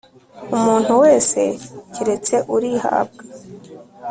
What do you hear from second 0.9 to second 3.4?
wese keretse urihabwa.